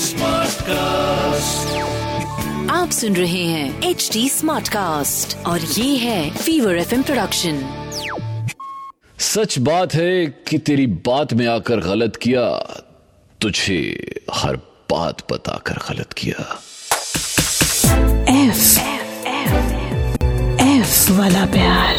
Smart 0.00 0.62
cast 0.62 1.76
आप 2.70 2.90
सुन 2.90 3.16
रहे 3.16 3.44
हैं 3.44 3.82
एच 3.82 4.10
डी 4.12 4.28
स्मार्ट 4.28 4.68
कास्ट 4.68 5.46
और 5.46 5.60
ये 5.60 5.96
है 5.96 6.30
फीवर 6.30 6.76
एफ़ 6.76 6.94
प्रोडक्शन 6.94 7.60
सच 9.18 9.58
बात 9.58 9.94
है 9.94 10.26
कि 10.26 10.58
तेरी 10.58 10.86
बात 10.86 11.32
में 11.32 11.46
आकर 11.46 11.80
गलत 11.80 12.16
किया 12.16 12.46
तुझे 13.40 13.80
हर 14.34 14.56
बात 14.90 15.32
बताकर 15.32 15.78
गलत 15.90 16.12
किया। 16.12 16.62
एफ़ 18.44 18.78
एफ़ 20.60 21.12
वाला 21.12 21.46
प्यार। 21.46 21.96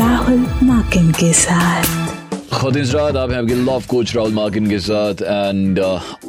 राहुल 0.00 0.46
माकिन 0.62 1.12
के 1.12 1.32
साथ। 1.32 1.93
खुद 2.64 2.76
इजरात 2.76 3.16
आप 3.16 3.30
हैं 3.30 3.42
लव 3.42 3.82
कोच 3.88 4.16
राहुल 4.16 4.32
मार्किन 4.32 4.70
के 4.70 4.78
साथ 4.78 5.14
एंड 5.14 5.80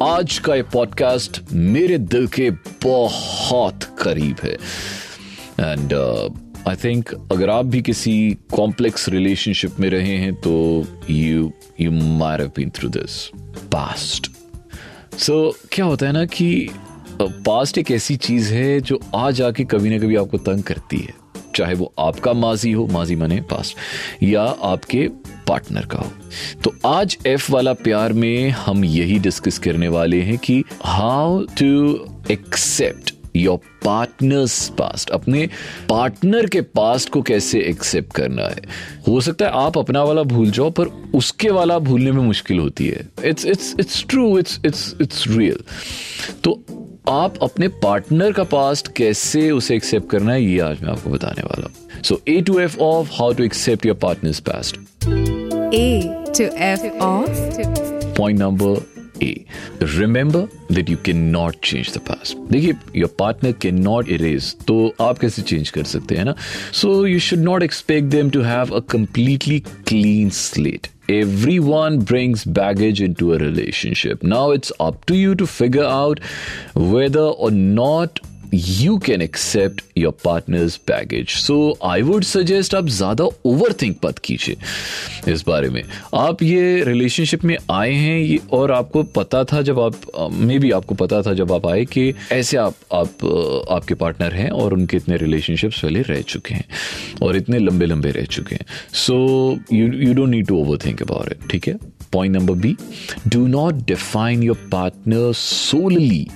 आज 0.01 0.39
का 0.39 0.55
ये 0.55 0.63
पॉडकास्ट 0.63 1.41
मेरे 1.51 1.97
दिल 1.97 2.27
के 2.27 2.51
बहुत 2.83 3.83
करीब 3.83 4.35
है। 4.43 4.53
एंड 5.59 5.93
आई 6.67 6.75
थिंक 6.75 7.29
अगर 7.31 7.49
आप 7.49 7.65
भी 7.65 7.81
किसी 7.81 8.37
कॉम्प्लेक्स 8.55 9.09
रिलेशनशिप 9.09 9.79
में 9.79 9.89
रहे 9.89 10.17
हैं 10.17 10.33
तो 10.33 10.83
यू 11.09 11.53
यू 11.79 11.91
मार 11.91 12.43
been 12.43 12.69
through 12.69 12.89
this 12.89 13.31
past 13.71 14.31
so 15.19 15.57
क्या 15.71 15.85
होता 15.85 16.05
है 16.05 16.13
ना 16.13 16.25
कि 16.25 16.69
पास्ट 17.21 17.77
एक 17.77 17.91
ऐसी 17.91 18.15
चीज़ 18.15 18.53
है 18.53 18.81
जो 18.81 18.99
आज 19.15 19.41
आके 19.41 19.63
कभी 19.63 19.89
ना 19.89 19.97
कभी 19.97 20.15
आपको 20.15 20.37
तंग 20.37 20.63
करती 20.63 20.97
है। 20.97 21.24
चाहे 21.55 21.73
वो 21.73 21.93
आपका 21.99 22.33
माजी 22.33 22.71
हो, 22.71 22.87
माजी 22.87 23.15
मने 23.15 23.39
पास्ट 23.41 24.23
या 24.23 24.43
आपके 24.43 25.07
पार्टनर 25.47 25.85
का 25.85 25.97
हो। 25.97 26.11
तो 26.63 26.73
आज 26.85 27.17
एफ़ 27.27 27.51
वाला 27.51 27.73
प्यार 27.73 28.13
में 28.13 28.49
हम 28.49 28.85
यही 28.85 29.19
डिस्कस 29.19 29.57
करने 29.59 29.87
वाले 29.87 30.21
हैं 30.21 30.37
कि 30.37 30.63
how 30.83 31.43
to 31.59 32.07
accept 32.31 33.13
your 33.35 33.57
partner's 33.85 34.67
past 34.69 35.09
अपने 35.09 35.45
पार्टनर 35.89 36.45
के 36.45 36.61
पास्ट 36.61 37.09
को 37.09 37.21
कैसे 37.21 37.59
एक्सेप्ट 37.59 38.13
करना 38.13 38.43
है। 38.43 38.61
हो 39.07 39.19
सकता 39.21 39.45
है 39.45 39.51
आप 39.55 39.77
अपना 39.77 40.03
वाला 40.03 40.23
भूल 40.23 40.51
जाओ, 40.51 40.69
पर 40.69 40.87
उसके 41.15 41.49
वाला 41.49 41.79
भूलने 41.79 42.11
में 42.11 42.23
मुश्किल 42.23 42.59
होती 42.59 42.87
है। 42.87 43.07
It's 43.25 43.45
it's 43.45 43.75
it's 43.79 44.05
true 44.09 44.37
it's 44.39 44.59
it's 44.65 44.95
it's 45.01 45.27
real 45.27 45.59
तो 46.43 46.59
आप 47.09 47.33
अपने 47.43 47.67
पार्टनर 47.83 48.31
का 48.31 48.43
पास्ट 48.43 48.87
कैसे 48.97 49.49
उसे 49.51 49.75
एक्सेप्ट 49.75 50.09
करना 50.09 50.33
है 50.33 50.43
ये 50.43 50.59
आज 50.59 50.81
मैं 50.81 50.89
आपको 50.89 51.09
बताने 51.09 51.41
वाला 51.41 51.67
हूँ। 51.67 52.01
So 52.03 52.19
A 52.27 52.39
to 52.41 52.59
F 52.59 52.77
of 52.79 53.09
how 53.13 53.33
to 53.33 53.43
accept 53.43 53.85
your 53.85 53.95
partner's 53.95 54.39
past 54.39 54.77
A 55.73 56.01
to 56.37 56.43
F 56.65 56.85
of 57.01 57.29
point 58.17 58.39
number 58.39 58.73
A. 59.22 59.44
Remember 59.98 60.48
that 60.68 60.88
you 60.88 60.96
cannot 60.96 61.60
change 61.62 61.90
the 61.96 62.00
past. 62.00 62.36
देखिए 62.50 62.76
your 62.94 63.10
partner 63.22 63.52
cannot 63.64 64.08
erase 64.18 64.52
तो 64.68 64.76
आप 65.00 65.18
कैसे 65.18 65.42
change 65.42 65.70
कर 65.70 65.84
सकते 65.84 66.16
हैं 66.16 66.24
ना 66.24 66.34
So 66.82 66.92
you 67.10 67.18
should 67.26 67.44
not 67.48 67.66
expect 67.68 68.10
them 68.16 68.30
to 68.38 68.46
have 68.46 68.72
a 68.72 68.80
completely 68.94 69.60
clean 69.90 70.30
slate. 70.30 70.88
Everyone 71.10 71.98
brings 72.08 72.44
baggage 72.44 73.00
into 73.02 73.32
a 73.34 73.38
relationship. 73.38 74.22
Now 74.22 74.42
it's 74.56 74.72
up 74.88 75.06
to 75.06 75.16
you 75.20 75.34
to 75.34 75.46
figure 75.46 75.84
out 75.84 76.20
whether 76.74 77.24
or 77.46 77.50
not 77.50 78.20
you 78.53 79.03
can 79.05 79.21
accept 79.21 79.81
your 79.97 80.13
partner's 80.25 80.79
baggage. 80.89 81.29
So 81.29 81.77
I 81.83 82.01
would 82.01 82.23
suggest 82.23 82.75
आप 82.75 82.87
ज़्यादा 82.87 83.23
over 83.45 83.73
think 83.81 83.97
मत 84.05 84.19
कीजिए 84.19 85.31
इस 85.33 85.43
बारे 85.47 85.69
में। 85.69 85.83
आप 86.13 86.43
ये 86.43 86.83
relationship 86.83 87.43
में 87.43 87.57
आए 87.71 87.93
हैं 87.93 88.19
ये 88.19 88.39
और 88.53 88.71
आपको 88.71 89.03
पता 89.03 89.43
था 89.43 89.61
जब 89.61 89.79
आप 89.79 89.95
मे 90.31 90.59
बी 90.59 90.71
आपको 90.71 90.95
पता 90.95 91.21
था 91.21 91.33
जब 91.33 91.51
आप 91.51 91.65
आए 91.67 91.85
कि 91.85 92.13
ऐसे 92.31 92.57
आप 92.57 92.75
आप 92.93 93.25
आपके 93.71 93.93
पार्टनर 93.93 94.33
हैं 94.33 94.49
और 94.49 94.73
उनके 94.73 94.97
इतने 94.97 95.17
रिलेशनशिप्स 95.17 95.79
पहले 95.79 96.01
रह 96.01 96.21
चुके 96.21 96.55
हैं 96.55 96.65
और 97.21 97.37
इतने 97.37 97.59
लंबे 97.59 97.85
लंबे 97.85 98.11
रह 98.11 98.25
चुके 98.25 98.55
हैं। 98.55 98.65
So 98.93 99.15
you 99.73 99.91
you 99.93 100.13
don't 100.13 100.29
need 100.29 100.47
to 100.47 100.59
over 100.59 100.77
think 100.85 101.01
about 101.01 101.31
it 101.31 101.49
ठीक 101.51 101.67
है? 101.67 101.77
Point 102.13 102.35
number 102.35 102.53
B 102.53 102.75
do 103.27 103.47
not 103.47 103.85
define 103.87 104.43
your 104.43 104.69
partner 104.71 105.31
solely 105.33 106.27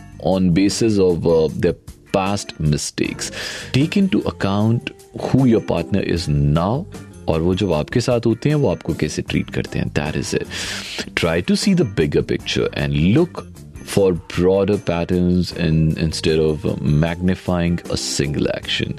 basis 0.55 0.95
of 1.03 1.25
uh, 1.25 1.47
their 1.63 1.73
past 2.12 2.58
mistakes. 2.60 3.30
Take 3.72 3.96
into 3.96 4.20
account 4.32 4.92
who 5.20 5.46
your 5.46 5.64
partner 5.72 6.02
is 6.16 6.28
now 6.28 6.86
और 7.28 7.40
वो 7.40 7.54
जो 7.54 7.72
आपके 7.72 8.00
साथ 8.00 8.26
होते 8.26 8.48
हैं 8.48 8.56
वो 8.62 8.68
आपको 8.68 8.94
कैसे 9.00 9.22
ट्रीट 9.22 9.50
करते 9.50 9.78
हैं 9.78 9.88
that 9.98 10.16
is 10.16 10.34
it 10.34 11.14
try 11.16 11.42
to 11.42 11.56
see 11.56 11.74
the 11.74 11.82
bigger 11.96 12.22
picture 12.32 12.70
and 12.76 12.94
look 12.94 13.46
for 13.84 14.12
broader 14.34 14.76
patterns 14.78 15.50
and 15.64 15.98
instead 15.98 16.38
of 16.38 16.62
magnifying 17.00 17.74
a 17.96 17.98
single 18.04 18.48
action. 18.52 18.94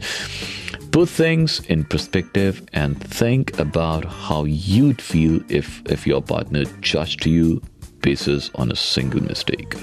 Put 0.91 1.09
things 1.09 1.59
in 1.67 1.83
perspective 1.83 2.61
and 2.71 3.01
think 3.15 3.57
about 3.59 4.05
how 4.05 4.43
you'd 4.45 5.01
feel 5.01 5.41
if, 5.49 5.81
if 5.97 6.05
your 6.07 6.21
partner 6.21 6.63
judged 6.81 7.25
you 7.25 7.61
basis 8.01 8.51
on 8.55 8.71
a 8.71 8.75
single 8.75 9.23
mistake. 9.23 9.75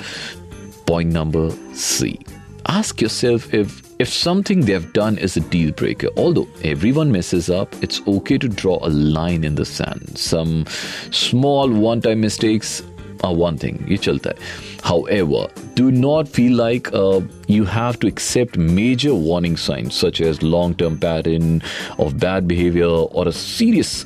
Point 0.86 1.12
number 1.12 1.50
C. 1.74 2.18
ask 2.67 3.01
yourself 3.01 3.53
if 3.53 3.81
if 3.99 4.09
something 4.09 4.61
they've 4.61 4.93
done 4.93 5.17
is 5.17 5.37
a 5.37 5.39
deal 5.39 5.71
breaker, 5.71 6.09
although 6.17 6.47
everyone 6.63 7.11
messes 7.11 7.49
up, 7.49 7.73
it's 7.81 7.99
okay 8.07 8.37
to 8.37 8.47
draw 8.47 8.77
a 8.85 8.89
line 8.89 9.43
in 9.43 9.55
the 9.55 9.65
sand. 9.65 10.17
Some 10.17 10.65
small 11.09 11.67
one 11.71 12.01
time 12.01 12.21
mistakes 12.21 12.83
are 13.23 13.33
one 13.33 13.57
thing, 13.57 13.83
ye 13.87 13.97
chalta. 13.97 14.37
However, 14.83 15.47
do 15.73 15.91
not 15.91 16.27
feel 16.27 16.55
like 16.55 16.93
uh, 16.93 17.21
you 17.47 17.65
have 17.65 17.99
to 18.01 18.07
accept 18.07 18.57
major 18.57 19.15
warning 19.15 19.57
signs 19.57 19.95
such 19.95 20.21
as 20.21 20.43
long 20.43 20.75
term 20.75 20.99
pattern 20.99 21.63
of 21.97 22.19
bad 22.19 22.47
behavior 22.47 22.85
or 22.85 23.27
a 23.27 23.31
serious 23.31 24.05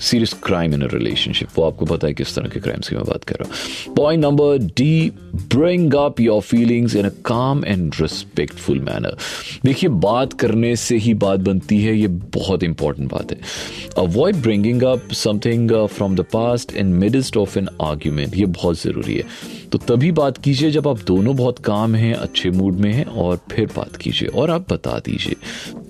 serious 0.00 0.32
crime 0.42 0.74
in 0.74 0.82
relationship 0.88 1.48
वो 1.56 1.64
आपको 1.64 1.84
पता 1.86 2.06
है 2.06 2.14
किस 2.14 2.34
तरह 2.34 2.48
के 2.48 2.60
crimes 2.60 2.88
की 2.88 2.96
मैं 2.96 3.04
बात 3.04 3.24
कर 3.24 3.36
रहा 3.40 3.48
हूँ। 3.48 3.94
Point 3.94 4.24
number 4.24 4.58
D 4.76 5.10
bring 5.54 5.94
up 5.94 6.20
your 6.20 6.40
feelings 6.42 6.96
in 6.96 7.06
a 7.06 7.10
calm 7.24 7.64
and 7.64 7.94
respectful 8.00 8.80
manner 8.80 9.16
देखिए, 9.64 9.90
बात 9.90 10.32
करने 10.32 10.74
से 10.76 10.96
ही 10.96 11.14
बात 11.14 11.40
बनती 11.40 11.80
है, 11.82 11.96
ये 11.96 12.08
बहुत 12.08 12.62
इंपॉर्टेंट 12.62 13.10
बात 13.12 13.32
है। 13.32 13.40
Avoid 13.98 14.36
bringing 14.36 14.82
up 14.82 15.12
something 15.12 15.70
from 15.86 16.16
the 16.16 16.24
past 16.32 16.72
in 16.72 16.86
midst 16.94 17.36
of 17.36 17.58
an 17.58 17.68
argument 17.82 18.36
ये 18.36 18.46
बहुत 18.46 18.80
ज़रूरी 18.80 19.16
है। 19.16 19.24
तो 19.72 19.78
तभी 19.78 20.10
बात 20.12 20.38
कीजिए 20.38 20.70
जब 20.70 20.88
आप 20.88 21.00
दोनों 21.06 21.36
बहुत 21.36 21.58
काम 21.58 21.94
हैं, 21.94 22.14
अच्छे 22.14 22.50
मूड 22.50 22.74
में 22.74 22.92
हैं, 22.92 23.04
और 23.04 23.38
फिर 23.52 23.66
बात 23.66 23.96
कीजिए, 23.96 24.28
और 24.28 24.50
आप 24.50 24.72
बता 24.72 24.98
दीजिए। 24.98 25.36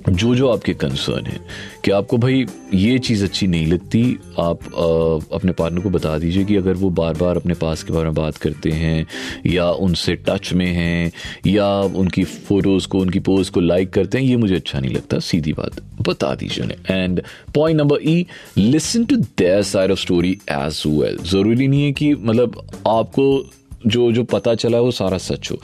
जो 0.09 0.35
जो 0.35 0.49
आपके 0.49 0.73
कंसर्न 0.75 1.27
हैं 1.27 1.41
कि 1.85 1.91
आपको 1.91 2.19
भाई 2.19 2.45
ये 2.75 2.99
चीज़ 2.99 3.25
अच्छी 3.25 3.47
नहीं 3.47 3.67
लगती? 3.67 4.03
आप 4.39 4.59
आ, 4.65 5.37
अपने 5.37 5.53
पार्टनर 5.53 5.81
को 5.81 5.91
बता 5.91 6.19
दीजिए 6.19 6.45
कि 6.45 6.57
अगर 6.57 6.75
वो 6.75 6.91
बार 6.91 7.15
बार 7.15 7.37
अपने 7.37 7.55
पास 7.55 7.83
के 7.83 7.93
बारे 7.93 8.05
में 8.05 8.15
बात 8.15 8.37
करते 8.37 8.71
हैं 8.71 9.07
या 9.47 9.71
उनसे 9.71 10.15
टच 10.29 10.53
में 10.53 10.67
हैं 10.67 11.13
या 11.47 11.69
उनकी 11.81 12.25
फ़ोटोज़ 12.25 12.89
को 12.89 12.99
उनकी 12.99 13.21
पोज 13.21 13.49
को 13.49 13.61
लाइक 13.61 13.91
करते 13.91 14.19
हैं 14.19 14.25
ये 14.25 14.37
मुझे 14.37 14.55
अच्छा 14.55 14.81
नहीं 14.81 14.95
लगता 14.95 15.19
सीधी 15.19 15.53
बात 15.53 15.81
बता 16.09 16.35
दीजिए 16.35 16.65
उन्हें। 16.65 17.05
And 17.05 17.23
point 17.55 17.81
number 17.81 17.99
E 18.03 18.27
listen 18.59 19.05
to 19.05 19.17
their 19.17 19.63
side 19.63 19.91
of 19.91 20.01
story 20.01 20.39
as 20.51 20.83
well 20.87 21.19
ज़रूरी 21.25 21.69
नहीं 21.69 21.85
है 21.85 21.93
कि 21.93 22.15
मतलब 22.15 22.67
आपको 22.87 23.51
जो 23.87 24.13
जो 24.13 24.25
पता 24.25 24.55
चला 24.55 24.81
वो 24.81 24.91
सारा 24.91 25.19
सच 25.19 25.51
हो। 25.53 25.59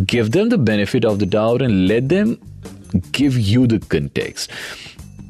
Give 0.00 0.28
them 0.28 0.48
the 0.48 0.54
benefit 0.54 1.04
of 1.04 1.18
the 1.18 1.24
doubt 1.24 1.62
and 1.62 1.70
let 1.70 2.02
them 2.02 2.36
give 3.11 3.37
you 3.37 3.67
the 3.67 3.79
context. 3.79 4.51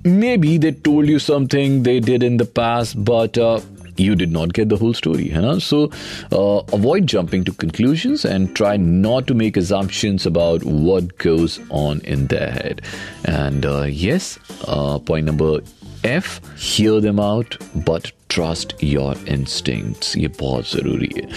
Maybe 0.04 0.58
they 0.58 0.72
told 0.72 1.08
you 1.08 1.20
something 1.20 1.84
they 1.84 2.00
did 2.00 2.24
in 2.24 2.38
the 2.38 2.46
past, 2.46 3.04
but 3.04 3.38
uh, 3.38 3.62
you 3.98 4.16
did 4.16 4.32
not 4.32 4.54
get 4.54 4.70
the 4.70 4.78
whole 4.78 4.94
story. 4.94 5.30
You 5.30 5.42
know? 5.42 5.60
So 5.60 5.92
uh, 6.32 6.64
avoid 6.74 7.08
jumping 7.08 7.44
to 7.46 7.52
conclusions 7.52 8.26
and 8.26 8.56
try 8.56 8.78
not 8.78 9.28
to 9.28 9.34
make 9.34 9.58
assumptions 9.58 10.26
about 10.26 10.64
what 10.64 11.18
goes 11.18 11.60
on 11.70 12.02
in 12.02 12.28
their 12.28 12.52
head. 12.52 12.82
And 13.26 13.66
uh, 13.66 13.84
yes, 13.84 14.40
uh, 14.68 15.00
point 15.00 15.26
number 15.26 15.60
F, 16.04 16.42
hear 16.58 17.00
them 17.00 17.20
out, 17.20 17.58
but 17.86 18.12
trust 18.30 18.74
your 18.82 19.14
instincts. 19.28 20.16
ये 20.16 20.28
बहुत 20.40 20.70
ज़रूरी 20.72 21.10
है 21.16 21.28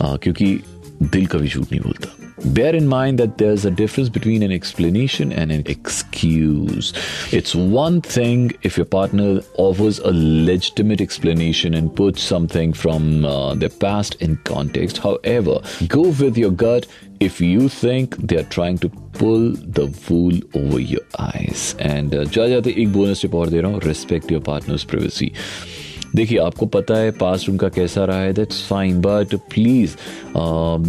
uh, 0.00 0.18
क्योंकि 0.22 0.62
दिल 1.02 1.26
कभी 1.26 1.48
झूठ 1.48 1.72
नहीं 1.72 1.80
बोलता 1.80 2.21
Bear 2.45 2.75
in 2.75 2.87
mind 2.87 3.19
that 3.19 3.37
there's 3.37 3.63
a 3.63 3.71
difference 3.71 4.09
between 4.09 4.41
an 4.41 4.51
explanation 4.51 5.31
and 5.31 5.51
an 5.51 5.63
excuse. 5.65 6.91
It's 7.31 7.53
one 7.53 8.01
thing 8.01 8.51
if 8.63 8.75
your 8.75 8.85
partner 8.85 9.41
offers 9.57 9.99
a 9.99 10.11
legitimate 10.11 10.99
explanation 10.99 11.73
and 11.73 11.95
puts 11.95 12.23
something 12.23 12.73
from 12.73 13.23
uh, 13.23 13.53
their 13.55 13.69
past 13.69 14.15
in 14.15 14.37
context. 14.37 14.97
However, 14.97 15.61
go 15.87 16.01
with 16.01 16.37
your 16.37 16.51
gut 16.51 16.87
if 17.19 17.39
you 17.39 17.69
think 17.69 18.17
they're 18.17 18.43
trying 18.43 18.77
to 18.79 18.89
pull 18.89 19.51
the 19.51 19.87
wool 20.09 20.33
over 20.55 20.79
your 20.79 21.01
eyes. 21.19 21.75
And 21.79 22.13
uh, 22.13 22.25
ja 22.31 22.47
jate 22.47 22.91
bonus 22.91 23.21
tip 23.21 23.33
aur 23.33 23.45
de 23.45 23.61
respect 23.61 24.31
your 24.31 24.41
partner's 24.41 24.83
privacy. 24.83 25.33
देखिए, 26.15 26.37
आपको 26.37 26.65
पता 26.65 26.95
है 26.95 27.11
past 27.11 27.49
उनका 27.49 27.67
कैसा 27.69 28.03
रहा 28.05 28.19
है? 28.19 28.33
That's 28.33 28.61
fine 28.67 28.99
but 29.01 29.35
please 29.53 29.95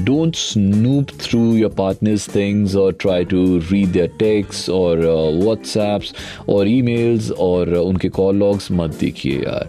don't 0.04 0.34
snoop 0.36 1.08
through 1.20 1.40
your 1.56 1.70
partner's 1.70 2.28
things 2.34 2.74
और 2.76 2.92
try 3.00 3.24
to 3.24 3.44
read 3.72 3.88
their 3.88 4.10
texts 4.18 4.68
और 4.70 4.98
व्हाट्सएप्स 5.42 6.12
और 6.48 6.68
ईमेल्स 6.68 7.30
और 7.30 7.74
उनके 7.74 8.08
कॉल 8.08 8.36
लॉग्स 8.36 8.68
मत 8.72 8.96
देखिए 9.00 9.38
यार। 9.38 9.68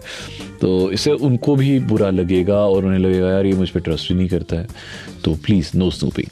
तो 0.60 0.90
इससे 0.90 1.10
उनको 1.10 1.56
भी 1.56 1.78
बुरा 1.80 2.10
लगेगा 2.10 2.58
और 2.58 2.84
उन्हें 2.84 3.00
लगेगा, 3.00 3.30
यार, 3.30 3.46
ये 3.46 3.52
मुझ 3.52 3.68
पर 3.70 3.80
ट्रस्ट 3.80 4.10
ही 4.10 4.16
नहीं 4.16 4.28
करता 4.28 4.56
है। 4.56 4.66
तो 5.24 5.34
please 5.34 5.70
no 5.76 5.90
snooping 5.90 6.28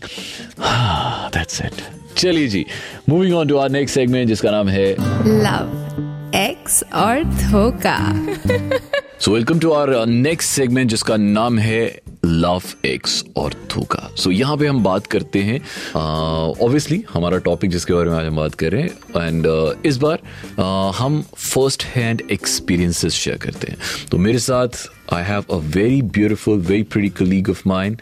that's 1.35 1.61
it 1.65 1.83
चलिए 2.17 2.49
जी 2.49 2.65
moving 3.09 3.35
on 3.35 3.49
to 3.49 3.57
our 3.57 3.71
next 3.71 3.95
segment 3.95 4.29
जिसका 4.29 4.51
नाम 4.51 4.69
है 4.69 4.91
लव 5.27 6.33
एक्स 6.37 6.83
और 6.95 7.25
धोखा। 7.25 7.99
So 9.25 9.33
welcome 9.33 9.59
to 9.59 9.71
our 9.73 10.07
next 10.07 10.51
segment 10.51 10.91
जिसका 10.91 11.17
नाम 11.17 11.59
है 11.59 12.01
लव 12.25 12.63
एक्स 12.85 13.25
और 13.37 13.55
धोखा। 13.71 14.09
सो 14.17 14.31
so, 14.31 14.37
यहाँ 14.37 14.57
पे 14.57 14.67
हम 14.67 14.83
बात 14.85 15.07
करते 15.07 15.43
हैं 15.43 15.61
ऑब्वियसली 15.95 16.99
uh, 16.99 17.05
हमारा 17.13 17.39
टॉपिक 17.47 17.71
जिसके 17.71 17.95
बारे 17.95 18.11
में 18.11 18.17
आज 18.17 18.27
हम 18.27 18.37
बात 18.37 18.55
कर 18.55 18.73
रहे 18.73 18.83
हैं 18.83 19.27
एंड 19.27 19.47
uh, 19.47 19.87
इस 19.87 19.97
बार 19.97 20.19
uh, 20.19 20.95
हम 20.97 21.21
फ़र्स्ट 21.37 21.85
हैंड 21.85 22.23
एक्सपीरियंसेस 22.31 23.13
शेयर 23.13 23.37
करते 23.37 23.71
हैं। 23.71 23.79
तो 24.11 24.19
मेरे 24.19 24.39
साथ 24.39 24.87
I 25.13 25.25
have 25.25 25.45
a 25.51 25.59
very 25.77 26.03
beautiful 26.19 26.61
very 26.63 26.83
pretty 26.83 27.09
colleague 27.23 27.51
of 27.51 27.63
mine 27.69 28.01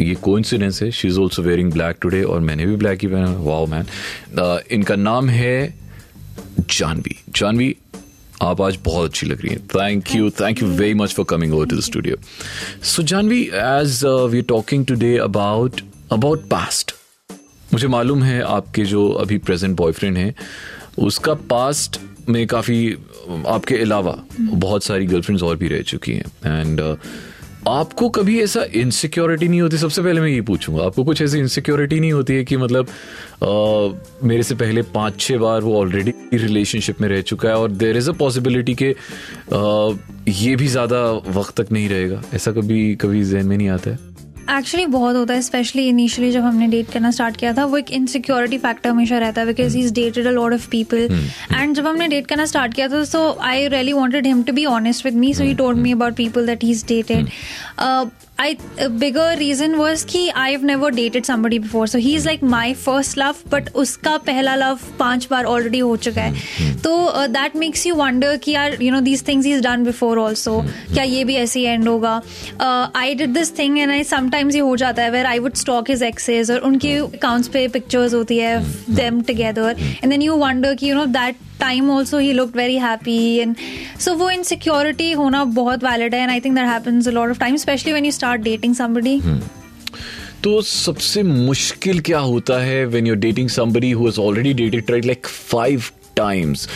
ये 0.00 0.14
कोइंसिडेंस 0.22 0.82
है 0.82 0.90
she 0.90 1.08
is 1.08 1.20
also 1.20 1.42
wearing 1.42 1.72
black 1.72 1.98
today 2.02 2.22
और 2.22 2.40
मैंने 2.40 2.66
भी 2.66 2.76
ब्लैक 2.76 3.02
ही 3.02 3.08
पहना 3.08 3.36
वाओ 3.42 3.66
मैन 3.66 3.86
इनका 4.70 4.96
नाम 4.96 5.28
है 5.28 5.54
जानवी 6.60 7.16
जानवी 7.36 7.74
आप 8.42 8.60
आज 8.62 8.78
बहुत 8.84 9.10
अच्छी 9.10 9.26
लग 9.26 9.40
रही 9.42 9.54
है। 9.54 9.58
Thank 9.74 10.14
you 10.14 10.30
thank 10.30 10.62
you 10.62 10.68
very 10.68 10.94
much 10.94 11.14
for 11.14 11.26
coming 11.28 11.54
over 11.54 11.66
to 11.66 11.76
the 11.76 11.80
studio 11.80 12.16
so 12.84 13.02
Jahnavi 13.02 13.42
as 13.54 14.00
we 14.30 14.42
talking 14.42 14.86
today 14.86 15.16
about 15.18 15.80
about 16.12 16.48
past 16.48 16.94
मुझे 17.72 17.88
मालूम 17.88 18.22
है 18.22 18.40
आपके 18.42 18.84
जो 18.84 19.08
अभी 19.08 19.38
प्रेजेंट 19.38 19.76
बॉयफ्रेंड 19.76 20.16
हैं 20.16 20.34
उसका 20.98 21.34
पास्ट 21.50 22.00
में 22.28 22.46
काफ़ी 22.46 22.96
आपके 23.48 23.76
अलावा 23.82 24.16
बहुत 24.40 24.84
सारी 24.84 25.06
गर्लफ्रेंड्स 25.06 25.42
और 25.42 25.56
भी 25.56 25.68
रह 25.68 25.82
चुकी 25.82 26.12
हैं। 26.12 26.58
एंड 26.60 26.80
uh, 26.80 26.96
आपको 27.68 28.08
कभी 28.08 28.40
ऐसा 28.42 28.64
इनसिक्योरिटी 28.74 29.48
नहीं 29.48 29.60
होती? 29.60 29.78
सबसे 29.78 30.02
पहले 30.02 30.20
मैं 30.20 30.28
ये 30.28 30.40
पूछूँगा 30.40 30.84
आपको 30.84 31.04
कुछ 31.04 31.22
ऐसी 31.22 31.38
इनसिक्योरिटी 31.38 32.00
नहीं 32.00 32.12
होती 32.12 32.34
है 32.34 32.44
कि 32.44 32.56
मतलब 32.56 32.86
आ, 33.44 34.26
मेरे 34.26 34.42
से 34.42 34.54
पहले 34.54 34.82
पाँच 34.82 35.20
छह 35.20 35.38
बार 35.38 35.60
वो 35.60 35.78
ऑलरेडी 35.80 36.14
रिलेशनशिप 36.34 37.00
में 37.00 37.08
रह 37.08 37.20
चुका 37.20 37.48
है 37.48 37.54
और 37.54 37.70
देर 37.70 37.96
इज़ 37.96 38.10
अ 38.10 38.12
पॉसिबिलिटी 38.12 38.74
के 38.74 38.96
आ, 39.52 39.90
ये 40.28 40.56
भी 40.56 40.68
ज़्यादा 40.68 41.12
वक्त 41.12 41.60
तक 41.60 41.72
नहीं 41.72 41.88
रहेगा? 41.88 42.22
ऐसा 42.34 42.52
कभी 42.52 42.94
कभी 42.96 43.24
जहन 43.24 43.46
में 43.46 43.56
नहीं 43.56 43.68
आता 43.68 43.90
है? 43.90 43.98
एक्चुअली 44.50 44.86
बहुत 44.88 45.16
होता 45.16 45.34
है 45.34 45.42
स्पेशली 45.42 45.86
इनिशियली 45.88 46.30
जब 46.32 46.42
हमने 46.42 46.66
डेट 46.68 46.90
करना 46.92 47.10
स्टार्ट 47.10 47.36
किया 47.36 47.52
था 47.54 47.64
वो 47.64 47.76
एक 47.78 47.90
इनसिक्योरिटी 47.92 48.58
फैक्टर 48.58 48.90
हमेशा 48.90 49.18
रहता 49.18 49.40
है 49.40 49.46
because 49.46 49.76
he 49.76 49.82
is 49.82 49.92
dated 49.94 50.26
a 50.26 50.30
lot 50.30 50.52
of 50.54 50.68
people 50.70 51.08
and 51.52 51.74
जब 51.74 51.86
हमने 51.86 52.08
डेट 52.08 52.26
करना 52.26 52.44
स्टार्ट 52.46 52.74
किया 52.74 52.88
था 52.88 53.02
so 53.04 53.28
I 53.42 53.68
really 53.68 53.92
wanted 53.92 54.26
him 54.26 54.42
to 54.42 54.52
be 54.52 54.64
honest 54.68 55.04
with 55.04 55.14
me 55.16 55.32
so 55.34 55.44
he 55.44 55.54
told 55.54 55.78
me 55.78 55.92
about 55.92 56.16
people 56.16 56.46
that 56.46 56.64
he 56.64 56.70
is 56.70 56.84
dated 56.86 57.28
I 58.40 58.56
bigger 58.90 59.36
reason 59.38 59.74
was 59.74 60.04
की 60.06 60.28
I 60.30 60.50
have 60.50 60.64
never 60.64 60.90
dated 60.90 61.24
somebody 61.24 61.58
before 61.58 61.86
so 61.88 61.98
he 61.98 62.14
is 62.16 62.26
like 62.26 62.42
my 62.44 62.72
first 62.76 63.18
love 63.18 63.36
but 63.52 63.68
उसका 63.74 64.16
पहला 64.26 64.54
love 64.56 64.78
पाँच 64.98 65.26
बार 65.30 65.44
already 65.44 65.78
हो 65.78 65.96
चुका 65.98 66.22
है 66.22 66.72
तो 66.82 67.26
that 67.28 67.56
makes 67.56 67.86
you 67.86 67.94
wonder 67.94 68.36
की 68.44 68.54
are 68.54 68.76
you 68.82 68.92
know 68.92 69.00
these 69.00 69.26
things 69.28 69.46
is 69.46 69.62
done 69.62 69.84
before 69.84 70.18
also 70.18 70.60
क्या 70.94 71.04
ये 71.04 71.24
भी 71.24 71.36
ऐसे 71.36 71.60
ही 71.60 71.66
एंड 71.66 71.88
होगा 71.88 72.14
I 72.96 73.14
did 73.14 73.34
this 73.34 73.56
thing 73.58 73.78
and 73.78 73.90
I 73.90 74.04
sometimes 74.06 74.54
ये 74.54 74.60
हो 74.60 74.74
जाता 74.76 75.02
है 75.02 75.10
where 75.10 75.26
I 75.26 75.38
would 75.38 75.54
stalk 75.56 75.90
his 75.90 76.04
exes 76.04 76.50
और 76.50 76.60
उनके 76.70 76.96
अकाउंट्स 76.98 77.48
पे 77.48 77.66
पिक्चर्स 77.68 78.14
होती 78.14 78.38
है 78.38 78.58
them 78.94 79.20
together 79.22 79.76
and 79.78 80.10
then 80.10 80.22
you 80.22 80.36
wonder 80.38 80.74
की 80.74 80.88
you 80.88 80.94
know 80.94 81.06
that 81.12 81.49
time 81.60 81.90
also 81.90 82.18
he 82.18 82.32
look 82.32 82.56
very 82.56 82.76
happy 82.78 83.20
and 83.36 83.56
so 84.00 84.14
वो 84.14 84.30
इनसिक्योरिटी 84.30 85.10
होना 85.12 85.44
बहुत 85.54 85.84
वैलिड 85.84 86.14
है 86.14 86.20
and 86.22 86.30
I 86.30 86.40
think 86.40 86.54
that 86.54 86.66
happens 86.66 87.08
a 87.08 87.10
lot 87.10 87.30
of 87.30 87.38
time 87.38 87.56
specially 87.56 87.92
when 87.92 88.04
you 88.04 88.10
start 88.10 88.42
dating 88.42 88.74
somebody 88.74 89.20
तो 90.44 90.60
सबसे 90.62 91.22
मुश्किल 91.22 92.00
क्या 92.00 92.18
होता 92.18 92.58
है 92.60 92.84
when 92.86 93.06
you 93.06 93.14
dating 93.24 93.48
somebody 93.50 93.90
who 93.90 94.06
has 94.06 94.20
already 94.20 94.52
dated 94.54 94.90
right 94.90 95.06
like 95.06 95.26
five 95.26 95.82
times 96.16 96.68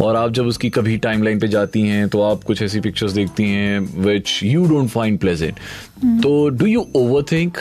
और 0.00 0.16
आप 0.16 0.32
जब 0.32 0.46
उसकी 0.46 0.70
कभी 0.70 0.96
टाइमलाइन 0.98 1.40
पे 1.40 1.48
जाती 1.48 1.82
हैं 1.82 2.08
तो 2.08 2.20
आप 2.22 2.44
कुछ 2.44 2.62
ऐसी 2.62 2.80
पिक्चर्स 2.80 3.12
देखती 3.12 3.44
हैं 3.44 3.80
which 4.04 4.40
you 4.42 4.66
don't 4.66 4.88
find 4.90 5.18
pleasant 5.18 5.58
तो 6.22 6.48
डू 6.50 6.66
यू 6.66 6.86
ओवर 6.96 7.22
थिंक 7.32 7.58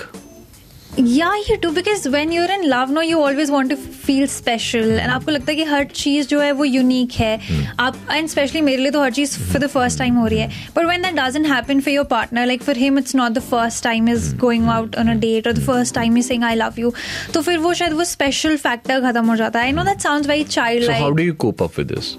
या 1.00 1.33
you 1.50 1.56
do 1.62 1.69
because 1.71 2.07
when 2.09 2.31
you're 2.33 2.51
in 2.51 2.63
love 2.63 2.92
no 2.92 3.01
you 3.01 3.19
always 3.19 3.50
want 3.50 3.69
to 3.69 3.75
feel 3.75 4.25
special 4.27 4.92
and 4.92 5.09
आपको 5.12 5.31
लगता 5.31 5.51
है 5.51 5.56
कि 5.56 5.63
हर 5.63 5.83
चीज़ 5.86 6.27
जो 6.27 6.39
है 6.39 6.51
वो 6.51 6.65
यूनिक 6.65 7.12
है। 7.13 7.38
Hmm. 7.39 7.65
आप 7.80 7.97
एंड 8.12 8.27
स्पेशली 8.30 8.62
मेरे 8.62 8.81
लिए 8.81 8.92
तो 8.92 9.01
हर 9.03 9.12
चीज़ 9.12 9.38
फॉर 9.39 9.62
द 9.62 9.68
फ़र्स्ट 9.68 10.00
टाइम 10.00 10.15
हो 10.15 10.27
रही 10.27 10.39
है। 10.39 10.50
But 10.75 10.86
when 10.86 11.01
that 11.01 11.15
doesn't 11.15 11.47
happen 11.47 11.80
for 11.80 11.94
your 11.94 12.06
partner 12.06 12.45
like 12.45 12.63
for 12.63 12.77
him 12.77 12.97
it's 13.00 13.15
not 13.15 13.31
the 13.31 13.39
first 13.42 13.83
time 13.83 14.09
is 14.09 14.36
going 14.38 14.68
out 14.69 14.95
on 14.95 15.09
a 15.09 15.19
date 15.19 15.47
और 15.47 15.53
the 15.53 15.65
first 15.65 15.95
time 15.95 16.18
is 16.18 16.27
saying 16.27 16.44
I 16.44 16.56
love 16.56 16.80
you 16.80 16.94
तो 17.33 17.41
फिर 17.41 17.57
वो 17.57 17.74
शायद 17.74 17.94
वो 17.94 18.03
special 18.06 18.57
factor 18.57 19.01
खत्म 19.01 19.25
हो 19.25 19.36
जाता 19.36 19.59
है। 19.59 19.65
I 19.65 19.71
know 19.71 19.83
that 19.83 20.01
sound 20.01 20.27
very 20.27 20.44
child 20.44 20.86
like 20.86 21.01
how 21.01 21.12
do 21.12 21.24
you 21.24 21.33
cope 21.39 21.63
up 21.63 21.80
with 21.80 21.88
this 21.88 22.15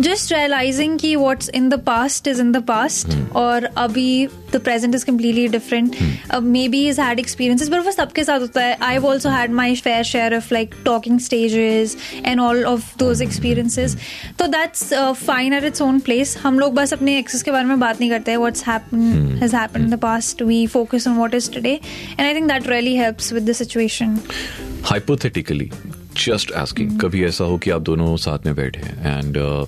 just 0.00 0.32
realising 0.32 0.98
की 0.98 1.14
what's 1.16 1.48
in 1.54 1.68
the 1.68 1.74
past 1.86 2.28
is 2.28 2.40
in 2.40 2.52
the 2.52 2.62
past 2.66 3.36
और 3.36 3.64
अभी 3.64 4.26
the 4.52 4.56
present 4.64 4.94
is 4.94 5.04
completely 5.06 5.46
different 5.48 5.96
maybe 6.68 6.80
is 6.88 7.00
had 7.00 7.18
experiences 7.18 7.68
but 7.70 7.84
वो 7.84 7.92
सबके 7.92 8.24
साथ 8.24 8.40
होता 8.40 8.62
है. 8.62 8.76
I 8.82 8.96
also 8.98 9.28
had 9.30 9.50
my 9.52 9.74
fair 9.76 10.02
share 10.04 10.36
of 10.36 10.52
like 10.54 10.74
talking 10.84 11.18
stages 11.20 11.96
and 12.24 12.40
all 12.40 12.64
of 12.64 12.96
those 12.98 13.22
experiences 13.22 13.96
तो 14.38 14.46
that's 14.48 14.92
fine 15.26 15.52
at 15.54 15.64
its 15.64 15.82
own 15.82 16.00
place 16.00 16.36
हम 16.42 16.58
लोग 16.58 16.74
बस 16.74 16.92
अपने 16.92 17.18
एक्सेस 17.18 17.42
के 17.42 17.50
बारे 17.50 17.64
में 17.64 17.80
बात 17.80 18.00
नहीं 18.00 18.10
करते. 18.10 18.30
हैं 18.30 18.38
what's 18.38 18.66
has 18.68 19.56
happen 19.56 19.80
in 19.80 19.90
the 19.90 19.98
past 20.02 20.42
we 20.42 20.66
focus 20.66 21.08
on 21.08 21.16
what 21.16 21.34
is 21.34 21.50
today 21.52 21.72
and 21.72 22.26
I 22.26 22.34
think 22.34 22.48
that 22.48 22.68
really 22.68 22.96
help 22.96 23.32
with 23.32 23.50
the 23.50 23.52
situation 23.54 24.18
hypothetically 24.84 25.70
just 26.16 26.52
asking 26.52 27.00
कभी 27.00 27.24
ऐसा 27.24 27.44
हो 27.44 27.58
कि 27.58 27.70
आप 27.70 27.82
दोनों 27.82 28.16
साथ 28.16 28.46
में 28.46 28.54
बैठे 28.54 28.80
हैं? 28.80 29.18
एंड 29.18 29.38
uh, 29.38 29.66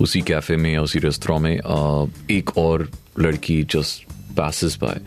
उसी 0.00 0.20
कैफ़े 0.20 0.56
में 0.56 0.72
या 0.72 0.82
उसी 0.82 0.98
रेस्तरा 0.98 1.38
में 1.38 1.56
uh, 1.58 2.30
एक 2.30 2.56
और 2.58 2.88
लड़की 3.18 3.62
जस्ट 3.64 4.12
पैसेस 4.36 4.76
बाय 4.76 5.00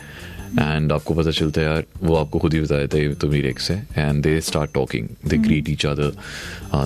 एंड 0.60 0.92
आपको 0.92 1.14
पता 1.14 1.32
चलता 1.32 1.62
है 1.62 1.68
यार 1.68 1.84
वो 2.04 2.16
आपको 2.16 2.40
खुद 2.40 2.54
ही 2.54 2.60
बता 2.60 2.78
देता 2.78 2.98
है 2.98 3.14
तो 3.14 3.30
मेरी 3.30 3.48
एक्स 3.48 3.72
है 3.72 3.88
and 3.98 4.24
they 4.24 4.40
start 4.42 4.74
talking 4.74 5.08
they 5.28 5.38
greet 5.38 5.70
each 5.70 5.86
other 5.86 6.12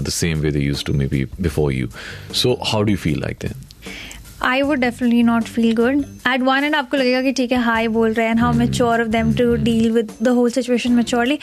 the 0.01 0.09
same 0.09 0.39
way 0.39 0.51
they 0.51 0.59
use 0.59 0.83
to 0.85 0.93
maybe 1.07 1.23
before 1.41 1.73
you 1.73 1.87
so 2.33 2.53
how 2.67 2.81
do 2.81 2.91
you 2.91 2.97
feel 2.97 3.19
like 3.19 3.37
that 3.41 3.78
I 4.45 4.61
would 4.61 4.79
definitely 4.79 5.21
not 5.23 5.43
feel 5.43 5.75
good 5.75 6.03
at 6.27 6.41
one 6.41 6.63
and 6.63 6.75
आपको 6.75 6.97
लगेगा 6.97 7.21
कि 7.21 7.31
ठीक 7.31 7.51
है 7.51 7.57
hi 7.61 7.87
बोल 7.87 8.13
रहे 8.13 8.27
हैं 8.27 8.35
how 8.35 8.53
mature 8.53 9.01
of 9.01 9.07
them 9.07 9.33
to 9.33 9.55
deal 9.63 9.91
with 9.91 10.11
the 10.23 10.27
whole 10.27 10.49
situation 10.51 10.91
maturely 10.91 11.37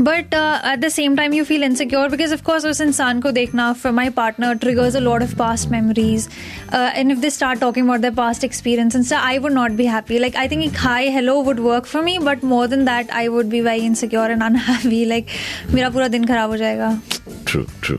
but 0.00 0.34
at 0.34 0.78
the 0.78 0.88
same 0.88 1.16
time 1.16 1.34
you 1.34 1.44
feel 1.44 1.64
insecure 1.64 2.08
because 2.08 2.34
of course 2.34 2.66
उस 2.66 2.80
इंसान 2.80 3.20
को 3.20 3.30
देखना 3.30 3.72
for 3.72 3.92
my 3.92 4.08
partner 4.10 4.54
triggers 4.54 4.96
a 4.96 5.00
lot 5.00 5.22
of 5.22 5.36
past 5.36 5.68
memories 5.68 6.28
and 6.74 7.12
if 7.12 7.18
they 7.18 7.30
start 7.30 7.60
talking 7.60 7.86
about 7.86 8.00
the 8.00 8.14
past 8.16 8.44
experience 8.44 8.96
and 8.96 9.12
I 9.14 9.38
would 9.38 9.52
not 9.52 9.70
be 9.72 9.86
happy 9.86 10.18
like 10.18 10.36
I 10.36 10.48
think 10.48 10.64
एक 10.64 10.78
hi 10.78 11.08
hello 11.08 11.40
would 11.42 11.60
work 11.60 11.86
for 11.86 12.02
me 12.02 12.18
but 12.18 12.44
more 12.44 12.66
than 12.66 12.84
that 12.84 13.10
I 13.10 13.28
would 13.28 13.46
be 13.46 13.60
very 13.60 13.86
insecure 13.86 14.30
and 14.30 14.42
unhappy 14.42 15.04
like 15.04 15.26
मेरा 15.70 15.90
पूरा 15.90 16.08
दिन 16.08 16.26
खराब 16.26 16.50
हो 16.50 16.56
जाएगा। 16.56 17.00
True 17.46 17.62
true 17.82 17.98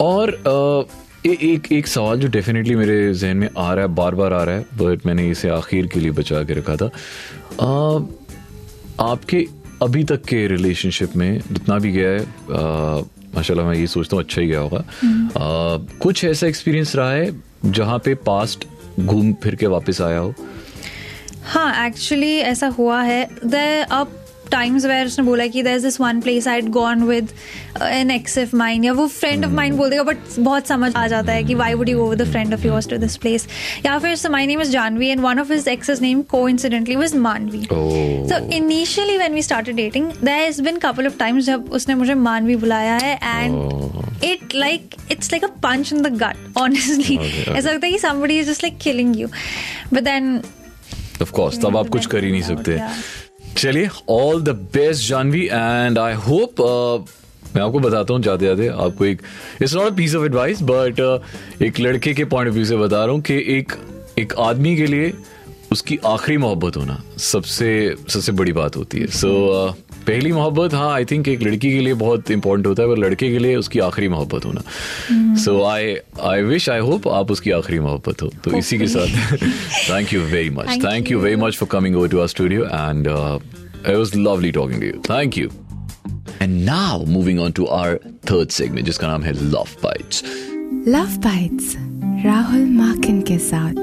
और 0.00 0.30
uh, 0.30 1.05
ए, 1.26 1.36
एक 1.42 1.72
एक 1.72 1.86
सवाल 1.86 2.20
जो 2.20 2.28
डेफिनेटली 2.28 2.74
मेरे 2.76 3.14
जहन 3.14 3.36
में 3.36 3.48
आ 3.58 3.72
रहा 3.74 3.84
है 3.84 3.94
बार 3.94 4.14
बार 4.14 4.32
आ 4.32 4.42
रहा 4.44 4.54
है 4.54 4.66
बट 4.78 5.06
मैंने 5.06 5.28
इसे 5.30 5.48
आखिर 5.50 5.86
के 5.86 6.00
लिए 6.00 6.10
बचा 6.10 6.42
के 6.42 6.54
रखा 6.54 6.76
था। 6.76 6.90
आ, 7.60 7.98
आपके 9.10 9.46
अभी 9.82 10.04
तक 10.04 10.22
के 10.24 10.46
रिलेशनशिप 10.48 11.16
में 11.16 11.38
जितना 11.52 11.78
भी 11.78 11.92
गया 11.92 12.10
है 12.10 12.20
माशाल्लाह 13.36 13.66
मैं 13.66 13.76
ये 13.76 13.86
सोचता 13.86 14.16
हूँ 14.16 14.24
अच्छा 14.24 14.40
ही 14.40 14.46
गया 14.48 14.60
होगा। 14.60 14.84
हम्म। 15.02 15.98
कुछ 15.98 16.24
ऐसा 16.24 16.46
एक्सपीरियंस 16.46 16.94
रहा 16.96 17.10
है 17.12 17.30
जहाँ 17.64 17.98
पे 18.04 18.14
पास्ट 18.26 18.64
घूम 19.00 19.32
फिर 19.42 19.54
के 19.54 19.66
वापस 19.66 20.00
आया 20.00 20.18
हो? 20.18 20.34
हाँ 21.44 21.86
एक्चुअली 21.86 22.36
ऐसा 22.52 22.68
हुआ 22.68 23.02
है। 23.02 23.28
द 23.46 23.54
अब 23.90 24.22
टाइम्स 24.50 24.84
वेयर 24.86 25.06
उसने 25.06 25.24
बोला 25.24 25.46
कि 25.46 25.62
there 25.62 25.80
this 25.80 26.00
one 26.00 26.20
place 26.20 26.48
I 26.48 26.62
gone 26.78 27.02
with 27.02 27.32
an 27.82 28.10
ex 28.10 28.38
of 28.38 28.54
mind 28.56 28.84
या 28.84 28.92
वो 28.92 29.06
फ्रेंड 29.08 29.44
ऑफ़ 29.44 29.52
माइंड 29.52 29.76
बोल 29.76 29.90
देगा 29.90 30.02
बट 30.02 30.38
बहुत 30.38 30.68
समझ 30.68 30.94
आ 30.96 31.06
जाता 31.06 31.32
है 31.32 31.44
कि 31.44 31.54
why 31.54 31.74
would 31.74 31.88
you 31.88 31.98
go 31.98 32.08
with 32.10 32.24
friend 32.30 32.54
of 32.54 32.66
yours 32.66 32.88
to 32.88 32.96
this 32.96 33.16
place 33.16 33.46
या 33.86 33.98
फिर 33.98 34.16
my 34.30 34.46
name 34.46 34.60
is 34.62 34.70
Janhvi 34.70 35.08
and 35.08 35.20
one 35.20 35.40
of 35.40 35.52
his 35.52 35.68
exes 35.68 36.00
name 36.02 36.22
को 36.30 36.48
incidentally 36.48 36.96
was 36.96 37.16
Manvi 37.18 37.62
so 37.70 38.38
initially 38.56 39.18
when 39.18 39.34
we 39.34 39.42
started 39.42 39.76
dating 39.76 40.10
there 40.24 40.48
is 40.48 40.62
been 40.62 40.78
couple 40.78 41.06
of 41.06 41.18
times 41.18 41.44
जब 41.44 41.70
उसने 41.72 41.94
मुझे 41.94 42.14
मानवी 42.24 42.56
बुलाया 42.56 42.98
है 43.02 43.14
and 43.24 44.24
it 44.24 44.54
like 44.54 44.94
it's 45.12 45.32
like 45.32 45.44
a 45.44 45.48
punch 45.62 45.92
in 45.92 46.04
the 46.06 46.18
gut 46.22 46.36
honestly. 46.56 47.18
Okay, 47.18 47.42
okay. 47.42 47.56
ऐसा 47.56 47.70
लगता 47.70 47.86
है 47.86 47.92
कि 47.92 47.98
somebody 47.98 48.38
is 48.38 48.46
just 48.46 48.66
like 48.66 48.78
killing 48.86 49.14
you. 49.14 49.30
But 49.92 50.08
then 50.08 50.32
of 51.22 51.30
course 51.62 51.76
आप 51.76 51.88
कुछ 51.88 52.06
कर 52.06 52.24
ही 52.24 52.30
नहीं 52.30 52.42
सकते। 52.42 52.78
चलिए 53.56 53.88
all 54.10 54.42
the 54.42 54.48
best 54.74 55.08
Janhvi 55.08 55.44
and 55.46 55.98
I 55.98 56.14
hope 56.14 56.60
मैं 57.56 57.62
आपको 57.62 57.78
बताता 57.78 58.14
हूँ, 58.14 58.22
जाते 58.22 58.46
जाते 58.46 58.66
आपको 58.68 59.04
एक 59.04 59.22
it's 59.62 59.74
not 59.74 59.96
piece 59.96 60.14
of 60.14 60.24
advice 60.24 60.58
but 60.62 61.00
एक 61.62 61.80
लड़के 61.80 62.14
के 62.14 62.24
पॉइंट 62.24 62.48
ऑफ़ 62.48 62.54
व्यू 62.54 62.64
से 62.64 62.76
बता 62.76 63.04
रहा 63.04 63.14
हूँ 63.14 63.20
कि 63.20 63.34
एक 63.58 63.72
एक 64.18 64.34
आदमी 64.38 64.76
के 64.76 64.86
लिए 64.86 65.12
उसकी 65.72 65.98
आखिरी 66.06 66.36
मोहब्बत 66.38 66.76
होना 66.76 67.02
सबसे 67.18 67.94
सबसे 68.08 68.32
बड़ी 68.32 68.52
बात 68.52 68.76
होती 68.76 69.00
है। 69.00 69.06
सो 69.06 69.28
पहली 70.06 70.32
मोहब्बत 70.32 70.74
हाँ 70.74 70.92
आई 70.94 71.04
थिंक 71.10 71.28
एक 71.28 71.42
लड़की 71.42 71.70
के 71.72 71.80
लिए 71.80 71.94
बहुत 72.02 72.30
इंपॉर्टेंट 72.30 72.66
होता 72.66 72.82
है 72.82 72.88
पर 72.88 72.98
लड़के 72.98 73.30
के 73.32 73.38
लिए 73.38 73.56
उसकी 73.56 73.78
आखिरी 73.80 74.08
मोहब्बत 74.08 74.44
होना। 74.44 74.62
सो 75.44 75.62
आई 75.64 75.94
आई 76.22 76.42
विश 76.42 76.68
आई 76.70 76.80
होप 76.88 77.08
आप 77.08 77.30
उसकी 77.30 77.50
आखिरी 77.50 77.80
मोहब्बत 77.80 78.22
हो। 78.22 78.28
तो 78.44 78.56
इसी 78.58 78.78
के 78.78 78.86
साथ 78.86 79.36
thank 79.90 80.12
you 80.12 80.20
very 80.32 80.50
much 80.50 80.68
thank 80.84 81.10
you 81.10 81.18
very 81.20 81.36
much 81.36 81.56
for 81.56 81.68
coming 81.72 81.96
over 81.96 82.08
to 82.08 82.18
our 82.18 82.28
studio 82.36 82.64
and 82.64 83.08
it 83.90 83.96
was 83.98 84.12
lovely 84.16 84.48
talking 84.54 84.80
to 84.82 84.86
you. 84.86 85.00
Thank 85.06 85.36
you. 85.40 85.50
And 86.44 86.64
now 86.68 86.94
moving 87.16 87.40
on 87.44 87.52
to 87.58 87.66
our 87.74 87.98
third 88.30 88.54
segment 88.56 88.84
जिसका 88.84 89.08
नाम 89.08 89.22
है 89.22 89.32
love 89.52 89.74
bites. 89.84 90.22
Love 90.88 91.16
bites 91.26 91.74
Rahul 92.24 92.64
Makin 92.80 93.20
के 93.30 93.38
साथ। 93.38 93.74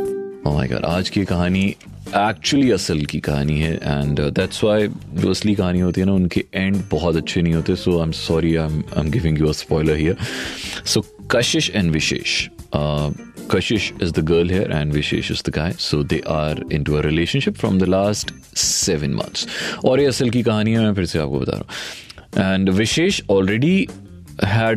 Oh 0.47 0.55
my 0.57 0.67
god, 0.71 0.83
आज 0.85 1.09
की 1.09 1.23
कहानी 1.25 1.75
actually 2.15 2.71
असल 2.71 3.03
की 3.03 3.19
कहानी 3.19 3.59
है 3.59 3.73
एंड 3.73 4.19
दैट्स 4.19 4.63
वाई 4.63 4.87
जो 5.13 5.31
असली 5.31 5.53
कहानी 5.53 5.79
होती 5.79 6.01
है 6.01 6.07
ना, 6.07 6.13
उनके 6.13 6.45
एंड 6.53 6.83
बहुत 6.91 7.15
अच्छे 7.15 7.41
नहीं 7.41 7.53
होते 7.53 7.75
so 7.75 7.99
I 7.99 8.05
am 8.05 8.11
sorry 8.11 8.55
I 8.55 8.81
am 8.97 9.09
giving 9.09 9.39
you 9.39 9.47
a 9.47 9.51
spoiler 9.51 9.95
here 9.95 10.15
so 10.85 11.05
Kashish 11.31 11.71
and 11.75 11.91
Vishesh 11.91 12.47
Kashish 13.51 13.87
is 14.03 14.11
the 14.11 14.21
girl 14.27 14.51
here 14.51 14.67
and 14.75 14.93
Vishesh 14.93 15.29
is 15.31 15.41
the 15.47 15.51
guy. 15.55 15.71
So, 15.85 15.97
they 16.11 16.19
are 16.33 16.55
into 16.75 16.93
a 16.97 17.01
relationship 17.05 17.57
from 17.63 17.79
the 17.81 17.89
last 17.93 18.31
seven 18.57 19.17
months. 19.17 19.47
और 19.85 19.99
ये 19.99 20.05
असल 20.05 20.29
की 20.29 20.41
कहानी 20.41 20.71
है, 20.71 20.79
मैं 20.79 20.93
फिर 20.93 21.05
से 21.05 21.19
आपको 21.19 21.39
बता 21.39 21.51
रहा 21.51 21.61
हूँ 21.61 22.53
and 22.53 22.69
Vishesh 22.69 23.21
already 23.29 23.87
a, 24.43 24.69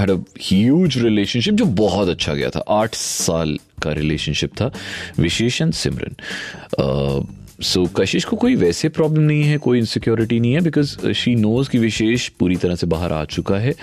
had 0.00 0.10
a 0.10 0.16
huge 0.52 0.96
relationship 0.96 1.52
जो 1.52 1.64
बहुत 1.64 2.08
अच्छा 2.08 2.34
गया 2.34 2.50
था 2.50 2.64
आठ 2.68 2.94
साल 2.94 3.58
का 3.82 3.92
रिलेशनशिप 3.92 4.50
था 4.60 4.70
विशेष 5.18 5.60
एंड 5.62 5.72
सिमरन 5.74 7.26
सो 7.62 7.84
कशिश 7.96 8.24
को 8.24 8.36
कोई 8.36 8.54
वैसे 8.56 8.88
प्रॉब्लम 8.88 9.22
नहीं 9.22 9.42
है, 9.42 9.56
कोई 9.58 9.78
इनसिक्योरिटी 9.78 10.40
नहीं 10.40 10.52
है 10.54 10.60
बिकॉज़ 10.60 11.12
शी 11.12 11.34
नोज़ 11.34 11.70
कि 11.70 11.78
विशेष 11.78 12.28
पूरी 12.38 12.56
तरह 12.56 12.74
से 12.74 12.86
बाहर 12.86 13.12
आ 13.12 13.24
चुका 13.24 13.58
है. 13.58 13.74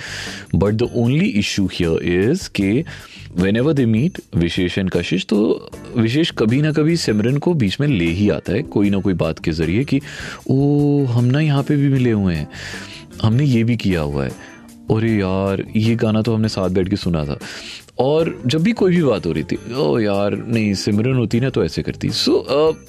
But 0.56 0.74
the 0.74 0.90
only 0.96 1.28
issue 1.40 1.66
here 1.74 2.04
is 2.30 2.50
के 2.56 2.84
whenever 3.58 3.74
they 3.74 3.86
meet 3.86 4.20
Vishesh 4.36 4.78
and 4.78 4.90
Kashish 4.90 5.26
तो 5.26 5.72
विशेष 5.98 6.32
कभी 6.38 6.62
ना 6.62 6.72
कभी 6.72 6.98
सिमरन 6.98 7.38
को 7.38 7.54
बीच 7.54 7.80
में 7.80 7.88
ले 7.88 8.06
ही 8.06 8.30
आता 8.30 8.54
है, 8.54 8.62
कोई 8.64 8.90
ना 8.90 9.00
कोई 9.00 9.14
बात 9.14 9.40
के 9.40 9.52
ज़रिए 9.52 9.84
कि 9.84 10.02
ओ 10.50 11.06
हम 11.06 11.26
ना 11.26 11.40
यहाँ 11.40 11.64
पे 11.64 11.76
भी 11.76 11.90
मिले 11.90 12.12
हुए 12.12 12.36
हैं। 12.36 12.48
हमने 13.22 13.46
ये 13.46 13.64
भी 13.64 13.78
किया 13.78 14.02
हुआ 14.02 14.24
है। 14.26 14.32
अरे 14.92 15.12
यार, 15.12 15.64
ये 15.76 15.96
गाना 15.96 16.22
तो 16.22 16.34
हमने 16.36 16.48
साथ 16.50 16.70
बैठ 16.70 16.90
के 16.90 16.96
सुना 16.96 17.24
था। 17.26 17.38
और 18.00 18.42
जब 18.48 18.64
भी 18.64 18.72
कोई 18.72 18.96
भी 18.96 19.04
बात 19.04 19.26
हो 19.26 19.32
रही 19.32 19.44
थी 19.44 19.58
ओ 19.74 20.00
यार 20.00 20.36
नहीं 20.48 20.74
सिमरन 20.74 21.16
होती 21.16 21.40
ना 21.40 21.50
तो 21.50 21.66
ऐसे 21.66 21.82
करती। 21.82 22.10
सो 22.10 22.38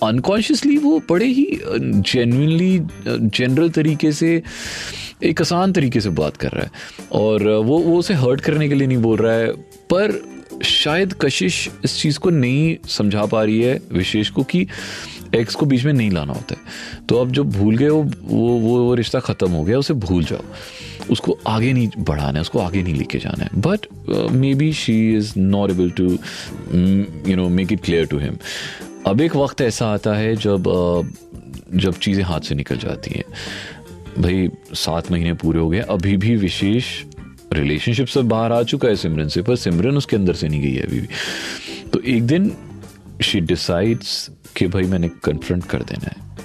अनकॉन्शियसली 0.02 0.76
वो 0.78 1.00
बड़े 1.10 1.26
ही 1.26 1.46
जेन्यनली 1.78 2.78
जनरल 3.08 3.70
तरीके 3.70 4.12
से 4.12 4.42
एक 5.22 5.40
आसान 5.40 5.72
तरीके 5.72 6.00
से 6.00 6.10
बात 6.10 6.36
कर 6.36 6.48
रहा 6.48 6.64
है। 6.64 6.70
और 7.12 7.40
uh, 7.40 7.66
वो 7.66 7.78
वो 7.78 7.98
उसे 7.98 8.14
हर्ट 8.14 8.40
करने 8.40 8.68
के 8.68 8.74
लिए 8.74 8.86
नहीं 8.86 8.98
बोल 8.98 9.18
रहा 9.18 9.34
है 9.34 9.52
पर 9.92 10.22
शायद 10.64 11.14
कशिश 11.20 11.70
इस 11.84 11.98
चीज़ 12.00 12.18
को 12.18 12.30
नहीं 12.30 12.76
समझा 12.88 13.24
पा 13.26 13.42
रही 13.42 13.60
है 13.62 13.80
विशेष 13.92 14.28
को 14.30 14.42
कि 14.42 14.66
एक्स 15.34 15.54
को 15.54 15.66
बीच 15.66 15.84
में 15.84 15.92
नहीं 15.92 16.10
लाना 16.10 16.32
होता 16.32 16.54
है। 16.54 17.06
तो 17.08 17.20
अब 17.20 17.30
जो 17.30 17.44
भूल 17.44 17.76
गए 17.76 17.88
वो 17.88 18.02
वो 18.02 18.48
वो, 18.48 18.78
वो 18.78 18.94
रिश्ता 18.94 19.20
ख़त्म 19.20 19.50
हो 19.50 19.62
गया 19.64 19.78
उसे 19.78 19.94
भूल 19.94 20.24
जाओ। 20.24 20.42
उसको 21.10 21.38
आगे 21.46 21.72
नहीं 21.72 21.88
बढ़ाना 21.98 22.38
है 22.38 22.40
उसको 22.40 22.58
आगे 22.58 22.82
नहीं 22.82 22.94
लेके 22.94 23.18
जाना 23.18 23.44
है। 23.44 23.60
But 23.60 23.86
maybe 24.54 24.72
she 24.72 24.96
is 25.16 25.32
not 25.38 25.70
able 25.70 25.90
to 25.90 26.06
you 27.30 27.36
know 27.36 27.48
make 27.48 27.72
it 27.72 27.80
clear 27.84 28.06
to 28.06 28.18
him 28.18 28.36
अब 29.06 29.20
एक 29.20 29.36
वक्त 29.36 29.60
ऐसा 29.60 29.86
आता 29.86 30.14
है 30.14 30.34
जब 30.36 30.64
uh, 30.64 31.04
जब 31.74 31.98
चीज़ें 31.98 32.22
हाथ 32.24 32.40
से 32.40 32.54
निकल 32.54 32.76
जाती 32.78 33.10
हैं। 33.10 33.24
भाई 34.18 34.48
सात 34.74 35.10
महीने 35.12 35.32
पूरे 35.34 35.60
हो 35.60 35.68
गए 35.68 35.78
अभी 35.90 36.16
भी 36.16 36.36
विशेष 36.36 36.86
रिलेशनशिप 37.52 38.06
से 38.06 38.22
बाहर 38.22 38.52
आ 38.52 38.62
चुका 38.62 38.88
है 38.88 38.96
सिमरन 38.96 39.28
से 39.28 39.42
पर 39.42 39.56
सिमरन 39.56 39.96
उसके 39.96 40.16
अंदर 40.16 40.34
से 40.34 40.48
नहीं 40.48 40.60
गई 40.62 40.74
है 40.74 40.86
अभी 40.86 41.00
भी। 41.00 41.08
तो 41.92 42.00
एक 42.06 42.22
दिन 42.22 42.50
शी 43.22 43.40
डिसाइड्स 43.40 44.30
कि 44.56 44.66
भाई 44.66 44.82
मैंने 44.82 45.08
कन्फ्रंट 45.08 45.64
कर 45.64 45.82
देना 45.82 46.06
है। 46.06 46.36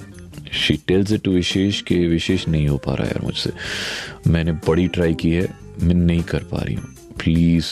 She 0.52 0.74
tells 0.86 1.12
it 1.12 1.22
to 1.22 1.30
Vishesh 1.30 1.82
कि 1.82 2.06
विशेष 2.06 2.48
नहीं 2.48 2.68
हो 2.68 2.78
पा 2.78 2.94
रहा 2.94 3.04
है 3.04 3.10
यार 3.10 3.24
मुझसे। 3.24 3.52
मैंने 4.26 4.52
बड़ी 4.52 4.88
ट्राई 4.88 5.14
की 5.14 5.30
है, 5.30 5.48
मैं 5.82 5.94
नहीं 5.94 6.22
कर 6.22 6.38
पा 6.38 6.62
रही 6.62 6.74
हूँ। 6.74 6.84
प्लीज़ 7.18 7.66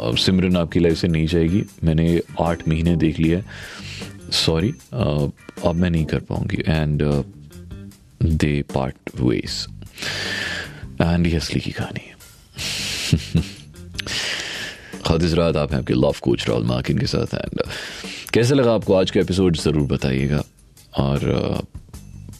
अब 0.00 0.16
सिमरन 0.16 0.56
आपकी 0.56 0.80
लाइफ 0.80 0.98
से 0.98 1.08
नहीं 1.08 1.26
जाएगी। 1.26 1.64
मैंने 1.84 2.20
आठ 2.40 2.68
महीने 2.68 2.96
देख 2.96 3.18
लिया 3.18 3.38
है। 3.38 3.44
सॉरी 4.32 4.74
अब 4.92 5.74
मैं 5.74 5.90
नहीं 5.90 6.04
कर 6.04 6.18
पाऊँगी। 6.18 6.56
And 6.56 7.24
they 8.22 8.62
part 8.62 8.96
ways 9.16 9.66
and 11.02 11.26
ये 11.26 11.36
असली 11.36 11.60
की 11.60 11.70
कहानी। 11.70 12.00
है 13.40 13.60
खादिज 15.06 15.34
रात 15.34 15.56
आप 15.56 15.72
हैं 15.72 15.78
आपके 15.78 15.94
लव 15.94 16.14
कोच 16.20 16.48
राहुल 16.48 16.64
माकिन 16.64 16.98
के 16.98 17.06
साथ। 17.06 17.34
एंड 17.34 17.62
कैसे 18.34 18.54
लगा 18.54 18.72
आपको 18.74 18.94
आज 18.94 19.10
का 19.10 19.20
एपिसोड 19.20 19.56
ज़रूर 19.56 19.86
बताइएगा। 19.88 20.42
और 20.98 21.62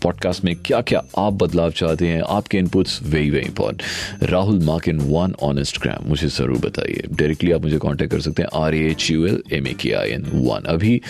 पॉडकास्ट 0.03 0.45
में 0.45 0.55
क्या 0.57 0.81
क्या 0.81 1.03
आप 1.19 1.33
बदलाव 1.33 1.71
चाहते 1.71 2.07
हैं, 2.09 2.21
आपके 2.23 2.59
inputs 2.59 3.03
very 3.03 3.31
very 3.31 3.47
important 3.47 4.31
Rahul 4.31 4.63
Makin 4.89 5.01
one 5.01 5.35
on 5.43 5.59
Instagram 5.59 6.09
मुझे 6.09 6.29
ज़रूर 6.29 6.59
बताइए। 6.59 7.03
डायरेक्टली 7.11 7.53
आप 7.53 7.63
मुझे 7.63 7.79
कांटेक्ट 7.79 8.13
कर 8.13 8.21
सकते 8.21 8.43
हैं 8.43 8.63
R 8.63 8.75
H 8.75 9.11
U 9.11 9.27
L 9.27 9.43
M 9.53 9.67
A 9.67 9.73
K 9.81 9.93
I 9.93 10.11
N 10.11 10.31
one 10.35 10.73
अभी, 10.75 11.01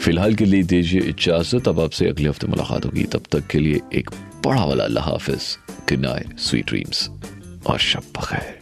फ़िलहाल 0.00 0.34
के 0.34 0.44
लिए 0.44 0.62
दीजिए 0.62 1.00
इजाज़त। 1.00 1.68
अब 1.68 1.80
आपसे 1.80 2.08
अगले 2.08 2.28
हफ़्ते 2.28 2.46
मुलाकात 2.46 2.86
होगी। 2.86 3.04
तब 3.12 3.22
तक 3.32 3.46
के 3.46 3.58
लिए 3.58 3.80
एक 3.94 4.10
बड़ा 4.46 4.64
वाला 4.64 5.00
हाफिज। 5.02 5.56
गुड 5.90 6.00
नाइट 6.00 6.38
स्वीट 6.40 6.66
ड्रीम्स 6.66 7.08
और 7.66 7.78
शब 7.78 8.12
बखैर। 8.18 8.61